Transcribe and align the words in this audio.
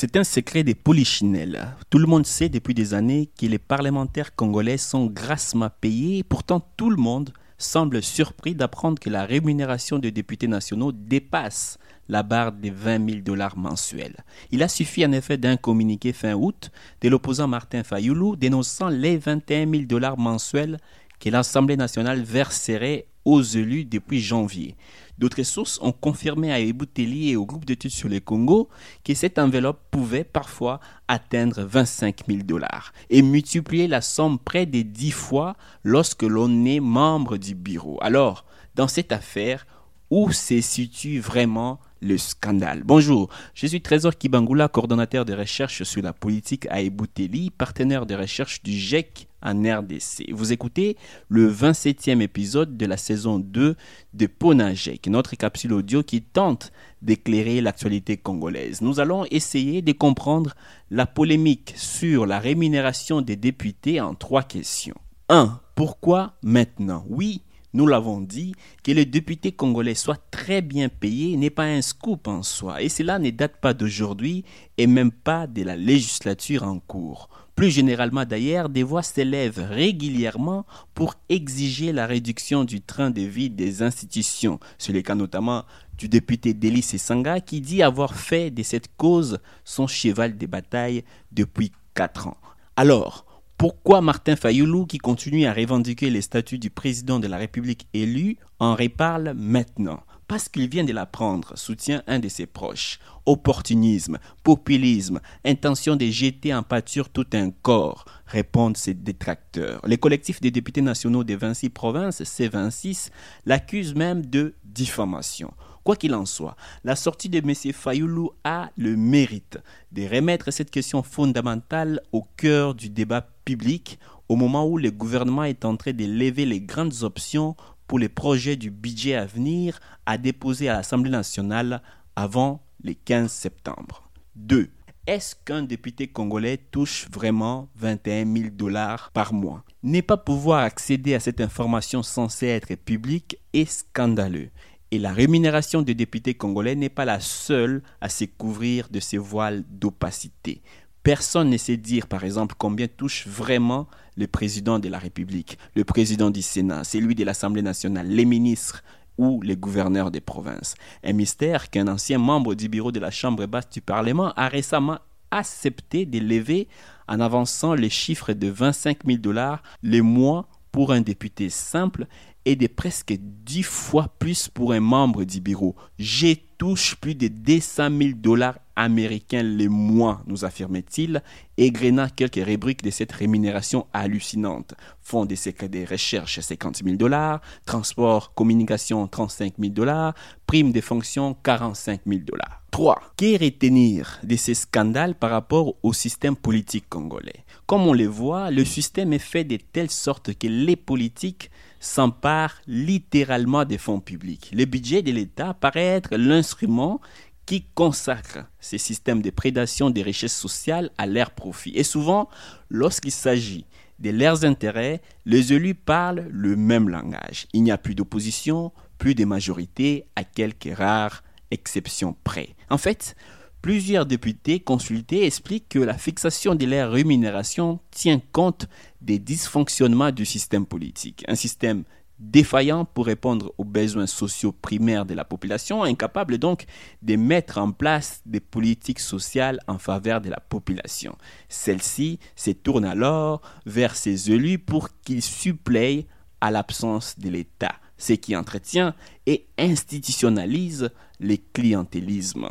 C'est 0.00 0.16
un 0.16 0.22
secret 0.22 0.62
des 0.62 0.76
polichinelles. 0.76 1.74
Tout 1.90 1.98
le 1.98 2.06
monde 2.06 2.24
sait 2.24 2.48
depuis 2.48 2.72
des 2.72 2.94
années 2.94 3.28
que 3.36 3.46
les 3.46 3.58
parlementaires 3.58 4.36
congolais 4.36 4.76
sont 4.76 5.06
grassement 5.06 5.70
payés. 5.80 6.22
Pourtant, 6.22 6.60
tout 6.76 6.88
le 6.88 6.96
monde 6.96 7.32
semble 7.58 8.00
surpris 8.00 8.54
d'apprendre 8.54 9.00
que 9.00 9.10
la 9.10 9.24
rémunération 9.24 9.98
des 9.98 10.12
députés 10.12 10.46
nationaux 10.46 10.92
dépasse 10.92 11.78
la 12.08 12.22
barre 12.22 12.52
des 12.52 12.70
20 12.70 13.10
000 13.10 13.22
dollars 13.22 13.56
mensuels. 13.56 14.18
Il 14.52 14.62
a 14.62 14.68
suffi 14.68 15.04
en 15.04 15.10
effet 15.10 15.36
d'un 15.36 15.56
communiqué 15.56 16.12
fin 16.12 16.34
août 16.34 16.70
de 17.00 17.08
l'opposant 17.08 17.48
Martin 17.48 17.82
Fayoulou 17.82 18.36
dénonçant 18.36 18.90
les 18.90 19.16
21 19.16 19.68
000 19.68 19.82
dollars 19.86 20.16
mensuels 20.16 20.76
que 21.18 21.28
l'Assemblée 21.28 21.76
nationale 21.76 22.22
verserait 22.22 23.08
aux 23.28 23.42
élus 23.42 23.84
depuis 23.84 24.20
janvier. 24.20 24.74
D'autres 25.18 25.42
sources 25.42 25.78
ont 25.82 25.92
confirmé 25.92 26.50
à 26.50 26.60
Ebouteli 26.60 27.30
et 27.30 27.36
au 27.36 27.44
groupe 27.44 27.66
d'études 27.66 27.90
sur 27.90 28.08
le 28.08 28.20
Congo 28.20 28.70
que 29.04 29.12
cette 29.12 29.38
enveloppe 29.38 29.80
pouvait 29.90 30.24
parfois 30.24 30.80
atteindre 31.08 31.62
25 31.62 32.26
000 32.26 32.42
dollars 32.44 32.92
et 33.10 33.20
multiplier 33.20 33.86
la 33.86 34.00
somme 34.00 34.38
près 34.38 34.64
de 34.64 34.80
10 34.80 35.10
fois 35.10 35.56
lorsque 35.84 36.22
l'on 36.22 36.64
est 36.64 36.80
membre 36.80 37.36
du 37.36 37.54
bureau. 37.54 37.98
Alors, 38.00 38.46
dans 38.74 38.88
cette 38.88 39.12
affaire, 39.12 39.66
où 40.10 40.32
se 40.32 40.60
situe 40.60 41.20
vraiment 41.20 41.80
le 42.00 42.16
scandale? 42.16 42.82
Bonjour, 42.84 43.28
je 43.54 43.66
suis 43.66 43.80
Trésor 43.80 44.16
Kibangula, 44.16 44.68
coordonnateur 44.68 45.24
de 45.24 45.34
recherche 45.34 45.82
sur 45.82 46.02
la 46.02 46.12
politique 46.12 46.66
à 46.70 46.80
Ebouteli, 46.80 47.50
partenaire 47.50 48.06
de 48.06 48.14
recherche 48.14 48.62
du 48.62 48.72
GEC 48.72 49.28
en 49.42 49.62
RDC. 49.62 50.32
Vous 50.32 50.52
écoutez 50.52 50.96
le 51.28 51.52
27e 51.52 52.20
épisode 52.20 52.76
de 52.76 52.86
la 52.86 52.96
saison 52.96 53.38
2 53.38 53.76
de 54.14 54.26
Ponagec, 54.26 55.06
notre 55.08 55.36
capsule 55.36 55.74
audio 55.74 56.02
qui 56.02 56.22
tente 56.22 56.72
d'éclairer 57.02 57.60
l'actualité 57.60 58.16
congolaise. 58.16 58.80
Nous 58.80 59.00
allons 59.00 59.24
essayer 59.30 59.82
de 59.82 59.92
comprendre 59.92 60.54
la 60.90 61.06
polémique 61.06 61.74
sur 61.76 62.26
la 62.26 62.38
rémunération 62.38 63.20
des 63.20 63.36
députés 63.36 64.00
en 64.00 64.14
trois 64.14 64.42
questions. 64.42 64.96
1. 65.28 65.60
Pourquoi 65.74 66.34
maintenant? 66.42 67.04
Oui, 67.08 67.42
nous 67.74 67.86
l'avons 67.86 68.20
dit, 68.20 68.54
que 68.82 68.92
les 68.92 69.04
députés 69.04 69.52
congolais 69.52 69.94
soient 69.94 70.18
très 70.30 70.62
bien 70.62 70.88
payés 70.88 71.36
n'est 71.36 71.50
pas 71.50 71.64
un 71.64 71.82
scoop 71.82 72.26
en 72.28 72.42
soi, 72.42 72.82
et 72.82 72.88
cela 72.88 73.18
ne 73.18 73.30
date 73.30 73.60
pas 73.60 73.74
d'aujourd'hui 73.74 74.44
et 74.78 74.86
même 74.86 75.12
pas 75.12 75.46
de 75.46 75.62
la 75.62 75.76
législature 75.76 76.62
en 76.62 76.78
cours. 76.78 77.28
Plus 77.54 77.70
généralement 77.70 78.24
d'ailleurs, 78.24 78.68
des 78.68 78.84
voix 78.84 79.02
s'élèvent 79.02 79.66
régulièrement 79.68 80.64
pour 80.94 81.14
exiger 81.28 81.92
la 81.92 82.06
réduction 82.06 82.62
du 82.62 82.80
train 82.80 83.10
de 83.10 83.22
vie 83.22 83.50
des 83.50 83.82
institutions. 83.82 84.60
C'est 84.78 84.92
le 84.92 85.02
cas 85.02 85.16
notamment 85.16 85.64
du 85.96 86.08
député 86.08 86.54
Délice 86.54 86.96
Sanga 86.98 87.40
qui 87.40 87.60
dit 87.60 87.82
avoir 87.82 88.14
fait 88.14 88.52
de 88.52 88.62
cette 88.62 88.96
cause 88.96 89.40
son 89.64 89.88
cheval 89.88 90.38
de 90.38 90.46
bataille 90.46 91.02
depuis 91.32 91.72
quatre 91.94 92.28
ans. 92.28 92.36
Alors, 92.76 93.26
pourquoi 93.58 94.00
Martin 94.00 94.36
Fayoulou, 94.36 94.86
qui 94.86 94.98
continue 94.98 95.44
à 95.44 95.52
revendiquer 95.52 96.10
les 96.10 96.22
statuts 96.22 96.60
du 96.60 96.70
président 96.70 97.18
de 97.18 97.26
la 97.26 97.38
République 97.38 97.88
élu, 97.92 98.36
en 98.60 98.76
reparle 98.76 99.34
maintenant? 99.36 99.98
Parce 100.28 100.48
qu'il 100.48 100.68
vient 100.68 100.84
de 100.84 100.92
l'apprendre, 100.92 101.58
soutient 101.58 102.04
un 102.06 102.20
de 102.20 102.28
ses 102.28 102.46
proches. 102.46 103.00
Opportunisme, 103.26 104.18
populisme, 104.44 105.18
intention 105.44 105.96
de 105.96 106.06
jeter 106.06 106.54
en 106.54 106.62
pâture 106.62 107.08
tout 107.08 107.26
un 107.32 107.50
corps, 107.50 108.04
répondent 108.26 108.76
ses 108.76 108.94
détracteurs. 108.94 109.80
Le 109.84 109.96
collectif 109.96 110.40
des 110.40 110.52
députés 110.52 110.82
nationaux 110.82 111.24
des 111.24 111.34
26 111.34 111.70
provinces, 111.70 112.22
C26, 112.22 113.10
l'accuse 113.44 113.92
même 113.92 114.24
de 114.24 114.54
diffamation. 114.62 115.52
Quoi 115.82 115.96
qu'il 115.96 116.14
en 116.14 116.26
soit, 116.26 116.54
la 116.84 116.94
sortie 116.94 117.30
de 117.30 117.38
M. 117.38 117.72
Fayoulou 117.72 118.32
a 118.44 118.70
le 118.76 118.94
mérite 118.94 119.58
de 119.90 120.02
remettre 120.02 120.50
cette 120.50 120.70
question 120.70 121.02
fondamentale 121.02 122.02
au 122.12 122.24
cœur 122.36 122.74
du 122.74 122.90
débat 122.90 123.26
public 123.48 123.98
au 124.28 124.36
moment 124.36 124.66
où 124.66 124.76
le 124.76 124.90
gouvernement 124.90 125.44
est 125.44 125.64
en 125.64 125.74
train 125.78 125.94
de 125.94 126.04
lever 126.04 126.44
les 126.44 126.60
grandes 126.60 127.02
options 127.02 127.56
pour 127.86 127.98
les 127.98 128.10
projets 128.10 128.56
du 128.56 128.70
budget 128.70 129.14
à 129.14 129.24
venir 129.24 129.80
à 130.04 130.18
déposer 130.18 130.68
à 130.68 130.74
l'Assemblée 130.74 131.10
nationale 131.10 131.80
avant 132.14 132.60
le 132.84 132.92
15 132.92 133.32
septembre. 133.32 134.10
2. 134.36 134.68
Est-ce 135.06 135.34
qu'un 135.34 135.62
député 135.62 136.08
congolais 136.08 136.58
touche 136.58 137.08
vraiment 137.10 137.70
21 137.76 138.30
000 138.30 138.48
dollars 138.52 139.10
par 139.14 139.32
mois? 139.32 139.64
Ne 139.82 140.02
pas 140.02 140.18
pouvoir 140.18 140.60
accéder 140.60 141.14
à 141.14 141.20
cette 141.20 141.40
information 141.40 142.02
censée 142.02 142.48
être 142.48 142.74
publique 142.74 143.38
est 143.54 143.64
scandaleux. 143.64 144.50
Et 144.90 144.98
la 144.98 145.14
rémunération 145.14 145.80
des 145.80 145.94
députés 145.94 146.34
congolais 146.34 146.74
n'est 146.74 146.90
pas 146.90 147.06
la 147.06 147.20
seule 147.20 147.82
à 148.02 148.10
se 148.10 148.26
couvrir 148.26 148.90
de 148.90 149.00
ces 149.00 149.16
voiles 149.16 149.64
d'opacité. 149.70 150.60
Personne 151.08 151.48
ne 151.48 151.56
sait 151.56 151.78
dire, 151.78 152.06
par 152.06 152.22
exemple, 152.22 152.54
combien 152.58 152.86
touche 152.86 153.26
vraiment 153.26 153.86
le 154.18 154.26
président 154.26 154.78
de 154.78 154.90
la 154.90 154.98
République, 154.98 155.56
le 155.74 155.82
président 155.82 156.28
du 156.28 156.42
Sénat, 156.42 156.84
celui 156.84 157.14
de 157.14 157.24
l'Assemblée 157.24 157.62
nationale, 157.62 158.06
les 158.06 158.26
ministres 158.26 158.84
ou 159.16 159.40
les 159.40 159.56
gouverneurs 159.56 160.10
des 160.10 160.20
provinces. 160.20 160.74
Un 161.02 161.14
mystère 161.14 161.70
qu'un 161.70 161.88
ancien 161.88 162.18
membre 162.18 162.54
du 162.54 162.68
bureau 162.68 162.92
de 162.92 163.00
la 163.00 163.10
Chambre 163.10 163.46
basse 163.46 163.70
du 163.70 163.80
Parlement 163.80 164.34
a 164.36 164.48
récemment 164.48 164.98
accepté 165.30 166.04
d'élever 166.04 166.68
en 167.08 167.20
avançant 167.20 167.72
les 167.72 167.88
chiffres 167.88 168.34
de 168.34 168.48
25 168.48 168.98
000 169.06 169.16
dollars 169.16 169.62
les 169.82 170.02
mois 170.02 170.46
pour 170.72 170.92
un 170.92 171.00
député 171.00 171.48
simple 171.48 172.06
et 172.44 172.54
de 172.54 172.66
presque 172.66 173.14
10 173.18 173.62
fois 173.62 174.08
plus 174.18 174.48
pour 174.48 174.74
un 174.74 174.80
membre 174.80 175.24
du 175.24 175.40
bureau. 175.40 175.74
J'ai 175.98 176.36
touche 176.58 176.96
plus 176.96 177.14
de 177.14 177.28
200 177.28 177.88
000 177.98 178.10
dollars 178.14 178.58
américains 178.78 179.42
les 179.42 179.68
mois, 179.68 180.22
nous 180.26 180.44
affirmait-il, 180.44 181.22
égréna 181.56 182.08
quelques 182.08 182.44
rubriques 182.44 182.84
de 182.84 182.90
cette 182.90 183.12
rémunération 183.12 183.86
hallucinante. 183.92 184.74
Fonds 185.02 185.26
des 185.26 185.36
secrets 185.36 185.68
de 185.68 185.84
recherche 185.84 186.38
50 186.38 186.84
000 186.84 186.96
dollars, 186.96 187.40
transport, 187.66 188.32
communication 188.34 189.06
35 189.08 189.54
000 189.58 189.72
dollars, 189.72 190.14
prime 190.46 190.70
de 190.70 190.80
fonction 190.80 191.34
45 191.42 192.02
000 192.06 192.20
dollars. 192.24 192.62
3. 192.70 193.00
Que 193.16 193.44
retenir 193.44 194.20
de 194.22 194.36
ces 194.36 194.54
scandales 194.54 195.16
par 195.16 195.30
rapport 195.30 195.74
au 195.82 195.92
système 195.92 196.36
politique 196.36 196.88
congolais? 196.88 197.44
Comme 197.66 197.86
on 197.86 197.94
le 197.94 198.06
voit, 198.06 198.50
le 198.52 198.64
système 198.64 199.12
est 199.12 199.18
fait 199.18 199.44
de 199.44 199.56
telle 199.56 199.90
sorte 199.90 200.34
que 200.38 200.46
les 200.46 200.76
politiques 200.76 201.50
s'emparent 201.80 202.60
littéralement 202.66 203.64
des 203.64 203.78
fonds 203.78 204.00
publics. 204.00 204.50
Le 204.52 204.64
budget 204.64 205.02
de 205.02 205.12
l'État 205.12 205.54
paraît 205.54 205.84
être 205.84 206.16
l'instrument 206.16 207.00
qui 207.48 207.64
consacre 207.74 208.44
ces 208.60 208.76
systèmes 208.76 209.22
de 209.22 209.30
prédation 209.30 209.88
des 209.88 210.02
richesses 210.02 210.36
sociales 210.36 210.90
à 210.98 211.06
leur 211.06 211.30
profit. 211.30 211.72
Et 211.74 211.82
souvent, 211.82 212.28
lorsqu'il 212.68 213.10
s'agit 213.10 213.64
de 214.00 214.10
leurs 214.10 214.44
intérêts, 214.44 215.00
les 215.24 215.54
élus 215.54 215.74
parlent 215.74 216.26
le 216.28 216.56
même 216.56 216.90
langage. 216.90 217.46
Il 217.54 217.62
n'y 217.62 217.70
a 217.70 217.78
plus 217.78 217.94
d'opposition, 217.94 218.70
plus 218.98 219.14
de 219.14 219.24
majorité, 219.24 220.04
à 220.14 220.24
quelques 220.24 220.76
rares 220.76 221.24
exceptions 221.50 222.14
près. 222.22 222.50
En 222.68 222.76
fait, 222.76 223.16
Plusieurs 223.60 224.06
députés 224.06 224.60
consultés 224.60 225.26
expliquent 225.26 225.68
que 225.68 225.80
la 225.80 225.98
fixation 225.98 226.54
de 226.54 226.64
leur 226.64 226.92
rémunération 226.92 227.80
tient 227.90 228.20
compte 228.30 228.68
des 229.00 229.18
dysfonctionnements 229.18 230.12
du 230.12 230.24
système 230.24 230.64
politique. 230.64 231.24
Un 231.26 231.34
système 231.34 231.82
défaillant 232.18 232.84
pour 232.84 233.06
répondre 233.06 233.52
aux 233.58 233.64
besoins 233.64 234.06
sociaux 234.06 234.52
primaires 234.52 235.06
de 235.06 235.14
la 235.14 235.24
population, 235.24 235.82
incapable 235.82 236.38
donc 236.38 236.66
de 237.02 237.16
mettre 237.16 237.58
en 237.58 237.72
place 237.72 238.22
des 238.26 238.40
politiques 238.40 239.00
sociales 239.00 239.60
en 239.66 239.78
faveur 239.78 240.20
de 240.20 240.30
la 240.30 240.40
population. 240.40 241.16
Celle-ci 241.48 242.18
se 242.36 242.50
tourne 242.50 242.84
alors 242.84 243.42
vers 243.66 243.94
ses 243.94 244.30
élus 244.30 244.58
pour 244.58 244.88
qu'ils 245.00 245.22
suppléent 245.22 246.06
à 246.40 246.50
l'absence 246.50 247.18
de 247.18 247.28
l'État, 247.28 247.74
ce 247.96 248.12
qui 248.12 248.36
entretient 248.36 248.94
et 249.26 249.46
institutionnalise 249.58 250.90
le 251.20 251.36
clientélisme. 251.52 252.48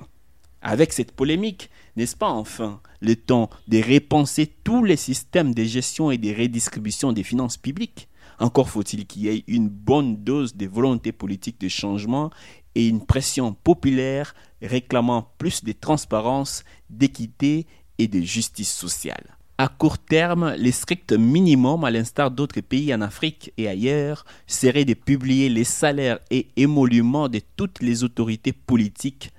Avec 0.61 0.91
cette 0.93 1.11
polémique, 1.11 1.69
n'est-ce 1.95 2.15
pas 2.15 2.29
enfin 2.29 2.81
le 2.99 3.15
temps 3.15 3.49
de 3.67 3.77
repenser 3.77 4.47
tous 4.63 4.83
les 4.83 4.97
systèmes 4.97 5.53
de 5.53 5.63
gestion 5.63 6.09
et 6.11 6.17
de 6.17 6.35
redistribution 6.35 7.13
des 7.13 7.23
finances 7.23 7.57
publiques? 7.57 8.07
Encore 8.39 8.69
faut-il 8.69 9.05
qu'il 9.05 9.23
y 9.23 9.27
ait 9.29 9.43
une 9.47 9.69
bonne 9.69 10.23
dose 10.23 10.55
de 10.55 10.67
volonté 10.67 11.11
politique 11.11 11.59
de 11.59 11.67
changement 11.67 12.31
et 12.75 12.87
une 12.87 13.05
pression 13.05 13.53
populaire 13.53 14.35
réclamant 14.61 15.31
plus 15.37 15.63
de 15.63 15.71
transparence, 15.71 16.63
d'équité 16.89 17.65
et 17.97 18.07
de 18.07 18.21
justice 18.21 18.71
sociale. 18.71 19.37
À 19.59 19.69
court 19.69 19.97
terme, 19.97 20.53
le 20.55 20.71
strict 20.71 21.13
minimum, 21.13 21.83
à 21.83 21.89
l'instar 21.89 22.29
d'autres 22.29 22.61
pays 22.61 22.93
en 22.93 23.01
Afrique 23.01 23.51
et 23.57 23.67
ailleurs, 23.67 24.23
serait 24.45 24.85
de 24.85 24.93
publier 24.93 25.49
les 25.49 25.63
salaires 25.63 26.19
et 26.29 26.49
émoluments 26.57 27.27
de 27.27 27.41
toutes 27.55 27.81
les 27.81 28.03
autorités 28.03 28.53
politiques 28.53 29.31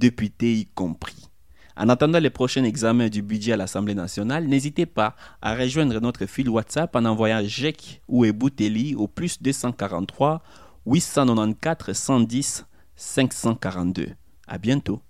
députés 0.00 0.54
y 0.54 0.66
compris. 0.66 1.28
En 1.76 1.88
attendant 1.88 2.18
les 2.18 2.30
prochains 2.30 2.64
examens 2.64 3.08
du 3.08 3.22
budget 3.22 3.52
à 3.52 3.56
l'Assemblée 3.56 3.94
nationale, 3.94 4.46
n'hésitez 4.46 4.86
pas 4.86 5.14
à 5.40 5.54
rejoindre 5.54 6.00
notre 6.00 6.26
fil 6.26 6.48
WhatsApp 6.48 6.94
en 6.96 7.04
envoyant 7.04 7.42
GEC 7.44 8.02
ou 8.08 8.24
Ebouteli 8.24 8.94
au 8.96 9.06
plus 9.06 9.40
243 9.40 10.42
894 10.86 11.92
110 11.92 12.66
542. 12.96 14.08
À 14.48 14.58
bientôt. 14.58 15.00